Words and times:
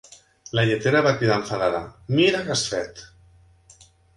La 0.59 0.63
lletera 0.69 1.01
va 1.09 1.11
cridar 1.19 1.35
enfadada: 1.41 1.83
"mira 2.21 2.43
què 2.49 2.55
has 2.57 2.67
fet!" 2.73 3.07